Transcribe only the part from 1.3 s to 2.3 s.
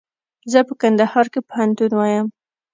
کښي پوهنتون وایم.